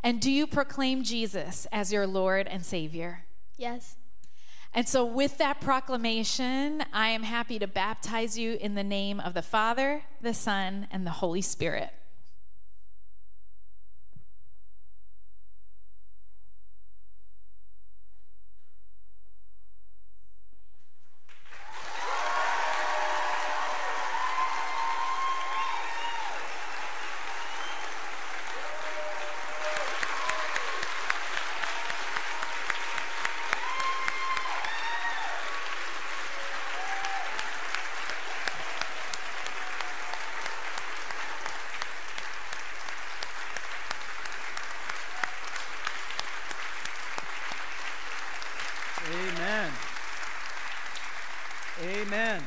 [0.03, 3.25] And do you proclaim Jesus as your Lord and Savior?
[3.57, 3.97] Yes.
[4.73, 9.33] And so, with that proclamation, I am happy to baptize you in the name of
[9.33, 11.91] the Father, the Son, and the Holy Spirit.
[49.11, 49.71] Amen.
[51.81, 52.43] Amen.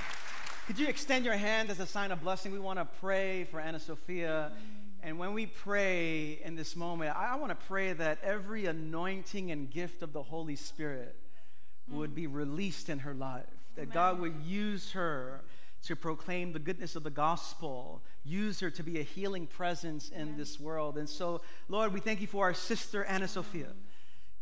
[0.67, 2.53] Could you extend your hand as a sign of blessing?
[2.53, 4.51] We want to pray for Ana Sofia.
[5.03, 9.51] And when we pray in this moment, I, I want to pray that every anointing
[9.51, 11.15] and gift of the Holy Spirit
[11.91, 13.45] would be released in her life,
[13.77, 15.43] that God would use her
[15.83, 20.39] to proclaim the goodness of the gospel, use her to be a healing presence in
[20.39, 20.97] this world.
[20.97, 23.69] And so, Lord, we thank you for our sister Ana Sofia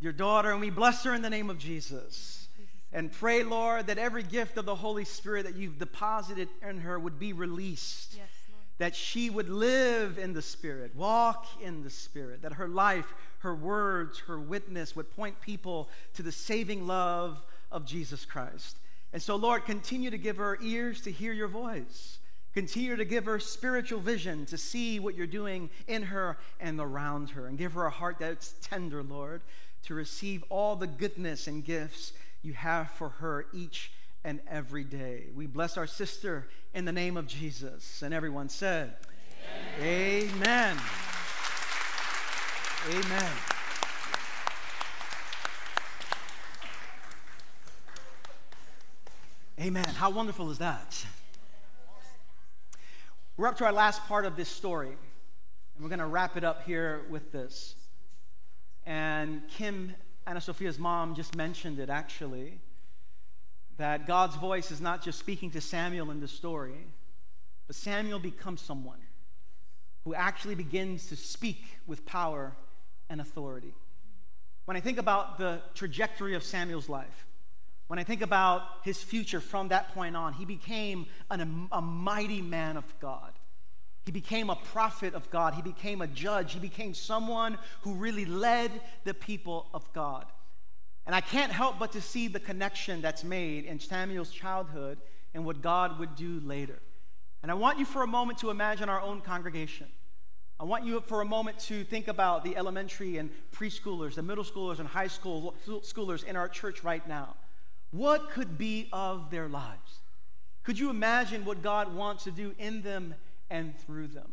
[0.01, 2.49] your daughter, and we bless her in the name of Jesus.
[2.93, 6.99] And pray, Lord, that every gift of the Holy Spirit that you've deposited in her
[6.99, 8.15] would be released.
[8.17, 8.65] Yes, Lord.
[8.79, 13.07] That she would live in the Spirit, walk in the Spirit, that her life,
[13.41, 18.77] her words, her witness would point people to the saving love of Jesus Christ.
[19.13, 22.19] And so, Lord, continue to give her ears to hear your voice.
[22.55, 27.31] Continue to give her spiritual vision to see what you're doing in her and around
[27.31, 27.47] her.
[27.47, 29.43] And give her a heart that's tender, Lord,
[29.85, 33.93] to receive all the goodness and gifts you have for her each
[34.25, 35.25] and every day.
[35.35, 38.03] We bless our sister in the name of Jesus.
[38.03, 38.95] And everyone said,
[39.81, 40.31] Amen.
[40.35, 40.77] Amen.
[42.91, 43.33] Amen.
[49.61, 49.85] Amen.
[49.85, 51.05] How wonderful is that?
[53.37, 56.45] We're up to our last part of this story, and we're going to wrap it
[56.45, 57.75] up here with this.
[58.87, 59.95] And Kim,
[60.27, 62.61] Ana Sofia's mom, just mentioned it actually
[63.79, 66.87] that God's voice is not just speaking to Samuel in the story,
[67.67, 69.01] but Samuel becomes someone
[70.05, 72.53] who actually begins to speak with power
[73.09, 73.75] and authority.
[74.67, 77.27] When I think about the trajectory of Samuel's life,
[77.89, 82.41] when I think about his future from that point on, he became an, a mighty
[82.41, 83.33] man of God.
[84.11, 85.55] He became a prophet of God.
[85.55, 86.55] He became a judge.
[86.55, 88.73] He became someone who really led
[89.05, 90.25] the people of God.
[91.07, 94.99] And I can't help but to see the connection that's made in Samuel's childhood
[95.33, 96.81] and what God would do later.
[97.45, 99.87] And I want you for a moment to imagine our own congregation.
[100.59, 104.43] I want you for a moment to think about the elementary and preschoolers, the middle
[104.43, 107.37] schoolers and high school schoolers in our church right now.
[107.93, 110.01] What could be of their lives?
[110.65, 113.15] Could you imagine what God wants to do in them
[113.51, 114.33] and through them?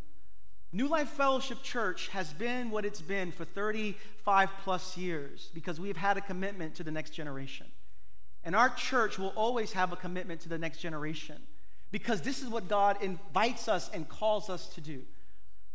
[0.74, 5.98] New Life Fellowship Church has been what it's been for 35 plus years because we've
[5.98, 7.68] had a commitment to the next generation.
[8.44, 11.42] And our church will always have a commitment to the next generation
[11.92, 15.04] because this is what God invites us and calls us to do.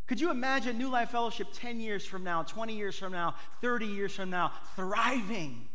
[0.06, 3.86] Could you imagine New Life Fellowship 10 years from now, 20 years from now, 30
[3.86, 5.68] years from now, thriving,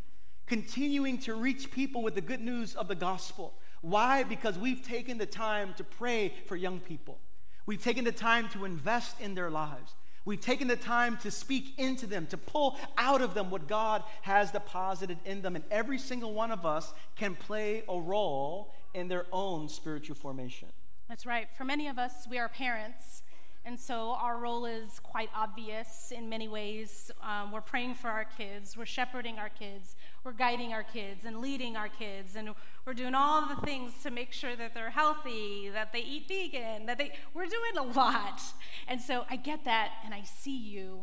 [0.45, 3.56] continuing to reach people with the good news of the gospel?
[3.82, 4.23] Why?
[4.23, 7.19] Because we've taken the time to pray for young people.
[7.67, 9.93] We've taken the time to invest in their lives.
[10.23, 14.03] We've taken the time to speak into them, to pull out of them what God
[14.23, 15.56] has deposited in them.
[15.56, 20.69] And every single one of us can play a role in their own spiritual formation.
[21.08, 21.47] That's right.
[21.58, 23.21] For many of us, we are parents.
[23.67, 27.12] And so our role is quite obvious in many ways.
[27.21, 31.41] Um, we're praying for our kids, we're shepherding our kids, we're guiding our kids and
[31.41, 32.51] leading our kids, and
[32.86, 36.86] we're doing all the things to make sure that they're healthy, that they eat vegan,
[36.86, 38.39] that they, we're doing a lot.
[38.88, 41.01] And so I get that, and I see you.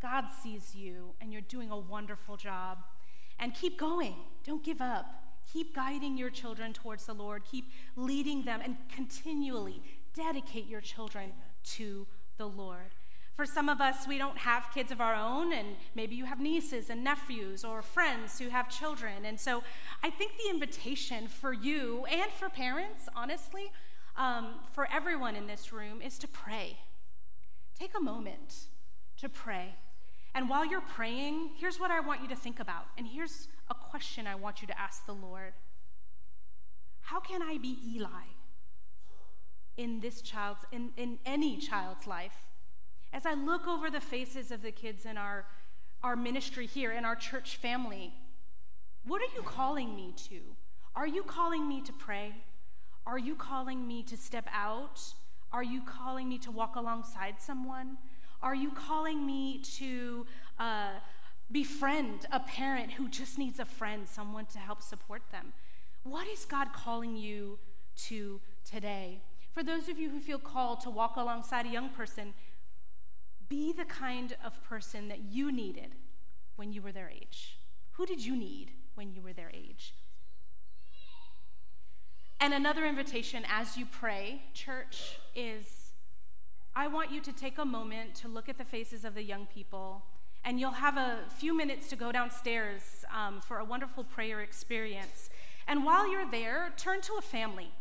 [0.00, 2.78] God sees you, and you're doing a wonderful job.
[3.38, 4.14] And keep going,
[4.46, 5.04] don't give up.
[5.52, 7.42] Keep guiding your children towards the Lord.
[7.44, 9.82] Keep leading them and continually
[10.14, 11.32] dedicate your children
[11.64, 12.94] to the Lord.
[13.38, 16.40] For some of us, we don't have kids of our own, and maybe you have
[16.40, 19.24] nieces and nephews or friends who have children.
[19.24, 19.62] And so
[20.02, 23.70] I think the invitation for you and for parents, honestly,
[24.16, 26.78] um, for everyone in this room, is to pray.
[27.78, 28.66] Take a moment
[29.18, 29.76] to pray.
[30.34, 32.86] And while you're praying, here's what I want you to think about.
[32.96, 35.52] And here's a question I want you to ask the Lord
[37.02, 38.37] How can I be Eli?
[39.78, 42.44] In this child's, in, in any child's life?
[43.12, 45.46] As I look over the faces of the kids in our,
[46.02, 48.12] our ministry here, in our church family,
[49.06, 50.40] what are you calling me to?
[50.94, 52.34] Are you calling me to pray?
[53.06, 55.00] Are you calling me to step out?
[55.52, 57.96] Are you calling me to walk alongside someone?
[58.42, 60.26] Are you calling me to
[60.58, 60.90] uh,
[61.50, 65.54] befriend a parent who just needs a friend, someone to help support them?
[66.02, 67.58] What is God calling you
[68.08, 69.22] to today?
[69.58, 72.32] For those of you who feel called to walk alongside a young person,
[73.48, 75.96] be the kind of person that you needed
[76.54, 77.58] when you were their age.
[77.94, 79.94] Who did you need when you were their age?
[82.38, 85.90] And another invitation as you pray, church, is
[86.76, 89.46] I want you to take a moment to look at the faces of the young
[89.46, 90.04] people,
[90.44, 95.30] and you'll have a few minutes to go downstairs um, for a wonderful prayer experience.
[95.66, 97.72] And while you're there, turn to a family,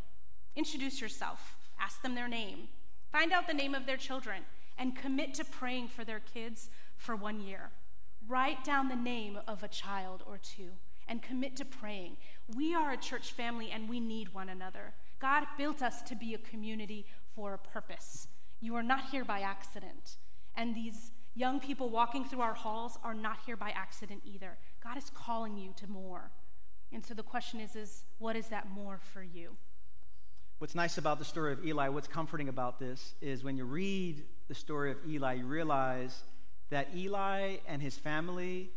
[0.56, 2.70] introduce yourself, ask them their name,
[3.12, 4.44] find out the name of their children,
[4.78, 7.72] and commit to praying for their kids for one year.
[8.28, 10.72] Write down the name of a child or two
[11.08, 12.18] and commit to praying.
[12.56, 14.94] We are a church family and we need one another.
[15.20, 18.28] God built us to be a community for a purpose.
[18.60, 20.18] You are not here by accident.
[20.56, 24.58] And these young people walking through our halls are not here by accident either.
[24.84, 26.32] God is calling you to more.
[26.92, 29.56] And so the question is, is what is that more for you?
[30.60, 34.24] What's nice about the story of Eli, what's comforting about this, is when you read
[34.48, 36.24] the story of Eli, you realize
[36.72, 38.72] that Eli and his family,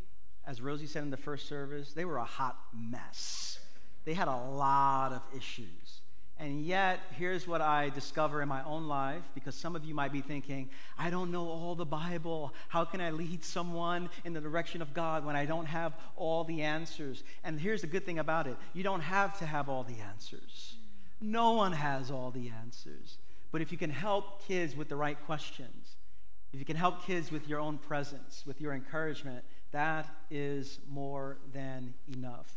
[0.47, 3.61] as Rosie said in the first service, they were a hot mess.
[4.05, 6.03] They had a lot of issues.
[6.39, 10.13] And yet, here's what I discover in my own life because some of you might
[10.13, 10.69] be thinking,
[10.99, 12.53] I don't know all the Bible.
[12.69, 16.45] How can I lead someone in the direction of God when I don't have all
[16.45, 17.25] the answers?
[17.43, 20.77] And here's the good thing about it you don't have to have all the answers.
[21.21, 23.19] No one has all the answers.
[23.53, 25.97] But if you can help kids with the right questions,
[26.53, 31.39] if you can help kids with your own presence, with your encouragement, that is more
[31.53, 32.57] than enough.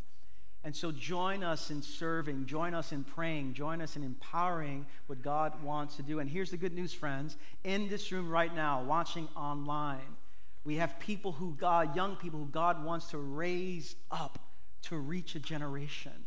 [0.64, 5.22] And so join us in serving, join us in praying, join us in empowering what
[5.22, 6.20] God wants to do.
[6.20, 7.36] And here's the good news, friends.
[7.66, 10.16] In this room right now, watching online,
[10.64, 14.40] we have people who God, young people who God wants to raise up
[14.84, 16.23] to reach a generation,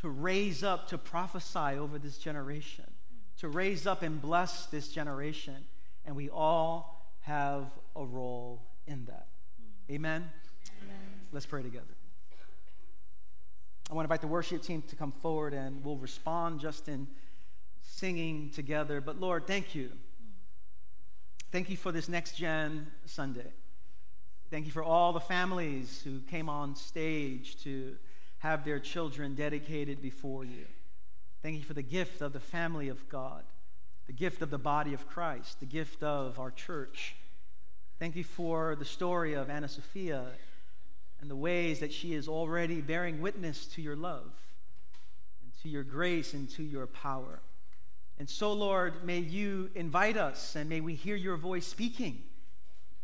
[0.00, 2.84] to raise up, to prophesy over this generation,
[3.38, 5.56] to raise up and bless this generation.
[6.04, 7.64] And we all have
[7.96, 9.26] a role in that.
[9.90, 10.30] Amen?
[10.82, 10.96] Amen.
[11.32, 11.84] Let's pray together.
[13.90, 17.06] I want to invite the worship team to come forward and we'll respond just in
[17.80, 19.00] singing together.
[19.00, 19.90] But Lord, thank you.
[21.50, 23.50] Thank you for this next gen Sunday.
[24.50, 27.96] Thank you for all the families who came on stage to
[28.38, 30.66] have their children dedicated before you.
[31.42, 33.44] Thank you for the gift of the family of God,
[34.06, 37.16] the gift of the body of Christ, the gift of our church.
[37.98, 40.24] Thank you for the story of Ana Sofia
[41.20, 44.30] and the ways that she is already bearing witness to your love
[45.42, 47.40] and to your grace and to your power.
[48.18, 52.22] And so, Lord, may you invite us and may we hear your voice speaking.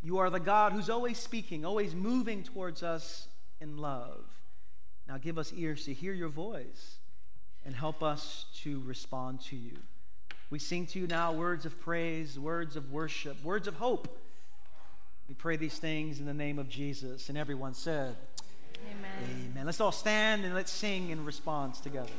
[0.03, 3.29] You are the God who's always speaking, always moving towards us
[3.61, 4.25] in love.
[5.09, 6.97] Now give us ears to hear your voice
[7.65, 9.77] and help us to respond to you.
[10.51, 14.21] We sing to you now words of praise, words of worship, words of hope
[15.29, 17.29] we pray these things in the name of Jesus.
[17.29, 18.17] And everyone said,
[18.85, 19.47] Amen.
[19.53, 19.67] Amen.
[19.67, 22.11] Let's all stand and let's sing in response together.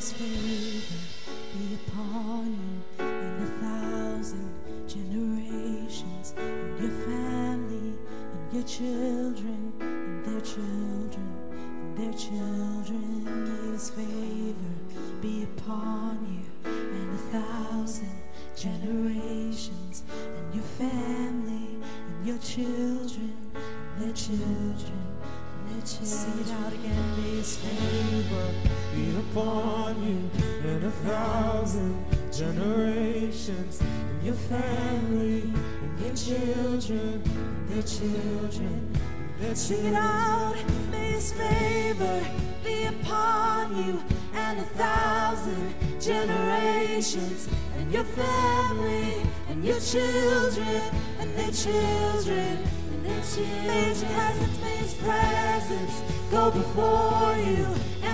[0.00, 0.99] His favor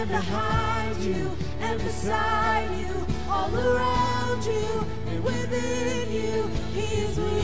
[0.08, 1.30] and behind you
[1.60, 6.46] and beside you, all around you and within you.
[6.72, 7.35] He is with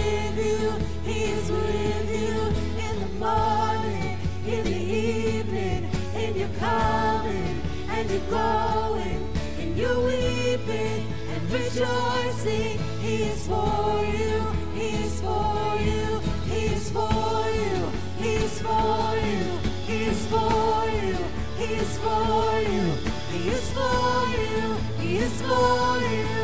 [25.16, 26.41] is falling.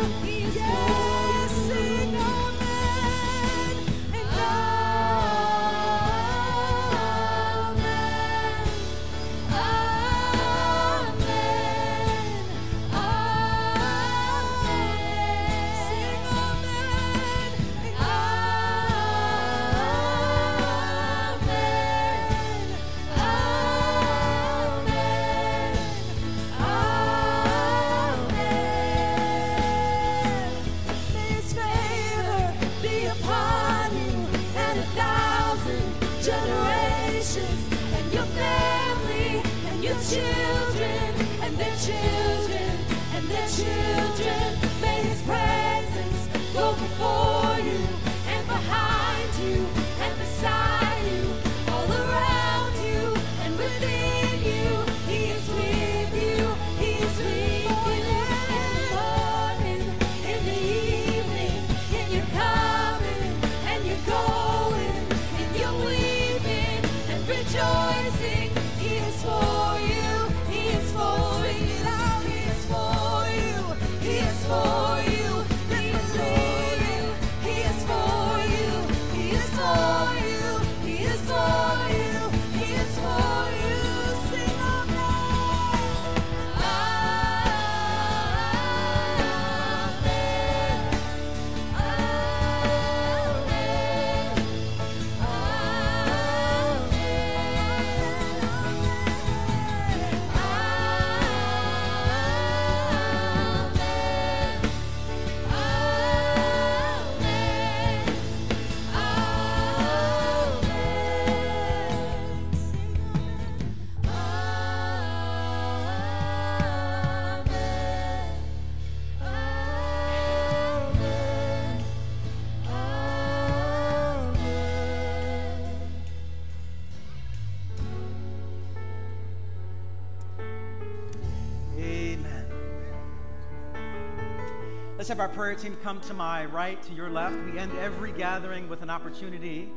[135.09, 137.35] Let's have our prayer team come to my right, to your left.
[137.51, 139.73] We end every gathering with an opportunity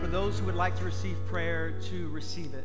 [0.00, 2.64] for those who would like to receive prayer to receive it.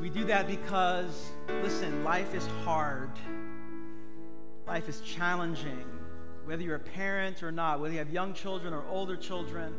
[0.00, 3.10] We do that because, listen, life is hard.
[4.68, 5.84] Life is challenging.
[6.44, 9.74] Whether you're a parent or not, whether you have young children or older children,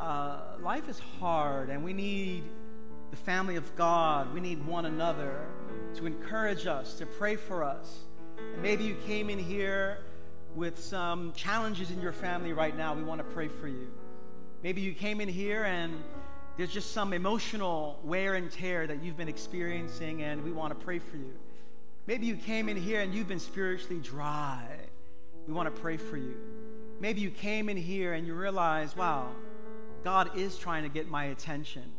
[0.00, 2.42] uh, life is hard, and we need
[3.12, 4.34] the family of God.
[4.34, 5.46] We need one another
[5.94, 8.00] to encourage us, to pray for us.
[8.54, 9.98] And maybe you came in here
[10.54, 12.94] with some challenges in your family right now.
[12.94, 13.90] We want to pray for you.
[14.62, 16.02] Maybe you came in here and
[16.56, 20.84] there's just some emotional wear and tear that you've been experiencing, and we want to
[20.84, 21.32] pray for you.
[22.06, 24.66] Maybe you came in here and you've been spiritually dry.
[25.46, 26.36] We want to pray for you.
[27.00, 29.30] Maybe you came in here and you realize, wow,
[30.04, 31.90] God is trying to get my attention.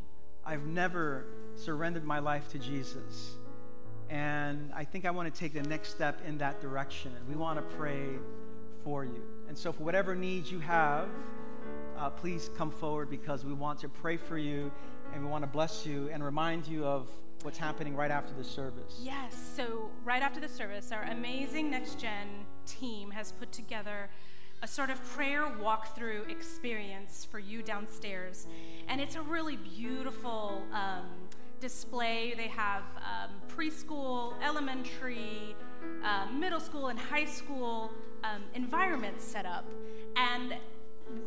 [0.46, 1.26] I've never
[1.56, 3.32] surrendered my life to Jesus.
[4.14, 7.12] And I think I want to take the next step in that direction.
[7.18, 8.10] And we want to pray
[8.84, 9.24] for you.
[9.48, 11.10] And so, for whatever needs you have,
[11.98, 14.72] uh, please come forward because we want to pray for you
[15.16, 17.10] and we want to bless you and remind you of
[17.42, 19.00] what's happening right after the service.
[19.02, 24.12] Yes, so right after the service, our amazing Next Gen team has put together
[24.62, 28.46] a sort of prayer walkthrough experience for you downstairs.
[28.88, 31.08] And it's a really beautiful um,
[31.64, 32.34] display.
[32.36, 35.56] They have um, preschool, elementary,
[36.04, 37.90] uh, middle school, and high school
[38.26, 39.66] um, environments set up.
[40.18, 40.58] And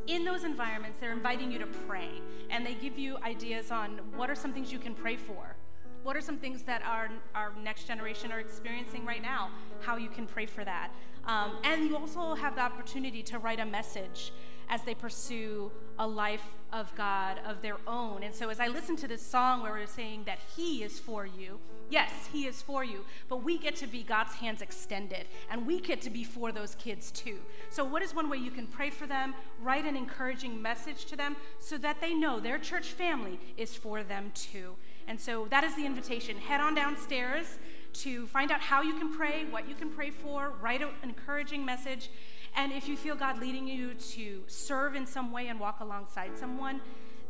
[0.07, 2.11] in those environments, they're inviting you to pray.
[2.51, 5.57] And they give you ideas on what are some things you can pray for.
[6.03, 9.49] What are some things that our, our next generation are experiencing right now?
[9.81, 10.91] How you can pray for that.
[11.25, 14.33] Um, and you also have the opportunity to write a message
[14.69, 18.23] as they pursue a life of God of their own.
[18.23, 21.25] And so, as I listen to this song where we're saying that He is for
[21.25, 21.59] you,
[21.89, 25.81] yes, He is for you, but we get to be God's hands extended, and we
[25.81, 27.39] get to be for those kids too.
[27.71, 31.17] So, what is one way you can pray for them, write an encouraging message to
[31.17, 34.75] them so that they know their church family is for them too?
[35.09, 36.37] And so, that is the invitation.
[36.37, 37.59] Head on downstairs
[37.95, 41.65] to find out how you can pray, what you can pray for, write an encouraging
[41.65, 42.11] message.
[42.57, 46.39] And if you feel God leading you to serve in some way and walk alongside
[46.39, 46.81] someone,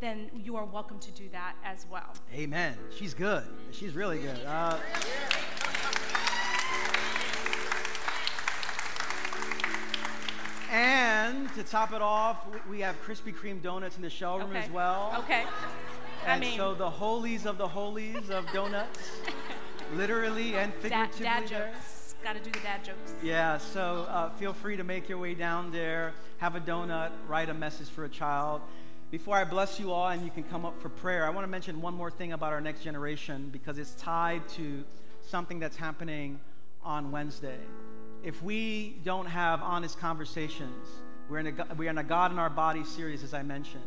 [0.00, 2.14] then you are welcome to do that as well.
[2.32, 2.76] Amen.
[2.96, 3.42] She's good.
[3.72, 4.38] She's really good.
[4.46, 4.78] Uh,
[10.70, 14.60] and to top it off, we have Krispy Kreme donuts in the showroom okay.
[14.60, 15.12] as well.
[15.18, 15.44] Okay.
[16.24, 16.56] And I mean.
[16.56, 19.10] so the holies of the holies of donuts,
[19.94, 21.24] literally and figuratively.
[21.24, 21.50] Dad, dad jokes.
[21.50, 21.95] There.
[22.22, 23.14] Got to do the dad jokes.
[23.22, 27.48] Yeah, so uh, feel free to make your way down there, have a donut, write
[27.48, 28.62] a message for a child.
[29.10, 31.50] Before I bless you all and you can come up for prayer, I want to
[31.50, 34.82] mention one more thing about our next generation because it's tied to
[35.22, 36.40] something that's happening
[36.82, 37.58] on Wednesday.
[38.24, 40.88] If we don't have honest conversations,
[41.28, 43.82] we're in a, we're in a God in Our Body series, as I mentioned.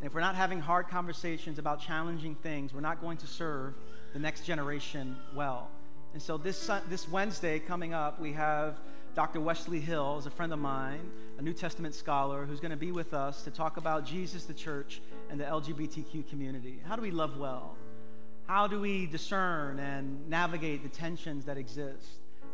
[0.00, 3.74] And if we're not having hard conversations about challenging things, we're not going to serve
[4.12, 5.70] the next generation well.
[6.12, 8.78] And so this, this Wednesday coming up, we have
[9.14, 9.40] Dr.
[9.40, 12.92] Wesley Hill, is a friend of mine, a New Testament scholar, who's going to be
[12.92, 16.80] with us to talk about Jesus, the church, and the LGBTQ community.
[16.86, 17.76] How do we love well?
[18.46, 22.06] How do we discern and navigate the tensions that exist?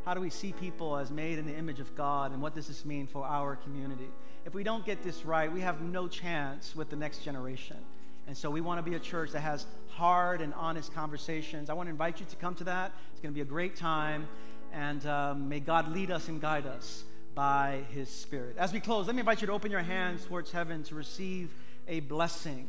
[0.05, 2.67] How do we see people as made in the image of God, and what does
[2.67, 4.09] this mean for our community?
[4.45, 7.79] If we don't get this right, we have no chance with the next generation.
[8.27, 11.69] And so we want to be a church that has hard and honest conversations.
[11.69, 12.93] I want to invite you to come to that.
[13.13, 14.29] It's going to be a great time.
[14.73, 17.05] And um, may God lead us and guide us
[17.35, 18.57] by his Spirit.
[18.59, 21.51] As we close, let me invite you to open your hands towards heaven to receive
[21.87, 22.69] a blessing.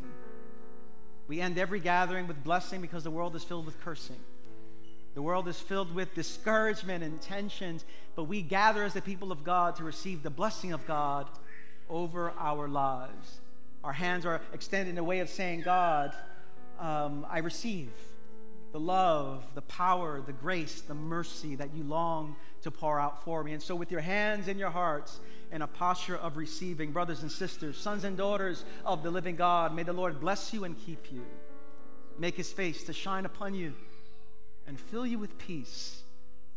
[1.28, 4.20] We end every gathering with blessing because the world is filled with cursing.
[5.16, 7.86] The world is filled with discouragement and tensions,
[8.16, 11.28] but we gather as the people of God to receive the blessing of God
[11.90, 13.40] over our lives.
[13.86, 16.12] Our hands are extended in a way of saying, God,
[16.80, 17.92] um, I receive
[18.72, 23.44] the love, the power, the grace, the mercy that you long to pour out for
[23.44, 23.54] me.
[23.54, 25.20] And so, with your hands in your hearts
[25.52, 29.74] in a posture of receiving, brothers and sisters, sons and daughters of the living God,
[29.76, 31.24] may the Lord bless you and keep you,
[32.18, 33.76] make his face to shine upon you,
[34.66, 36.02] and fill you with peace.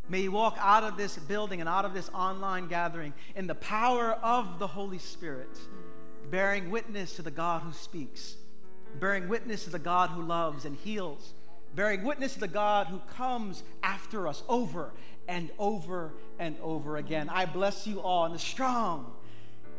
[0.08, 3.54] May you walk out of this building and out of this online gathering in the
[3.54, 5.50] power of the Holy Spirit,
[6.30, 8.36] bearing witness to the God who speaks,
[9.00, 11.34] bearing witness to the God who loves and heals,
[11.74, 14.92] bearing witness to the God who comes after us over
[15.26, 17.28] and over and over again.
[17.28, 19.12] I bless you all in the strong,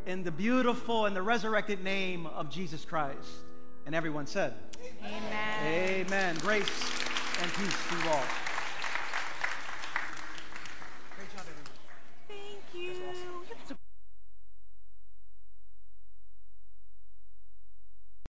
[0.05, 3.29] in the beautiful, and the resurrected name of Jesus Christ.
[3.85, 4.53] And everyone said,
[5.03, 6.05] Amen.
[6.05, 6.35] Amen.
[6.41, 6.69] Grace
[7.41, 8.48] and peace to you all.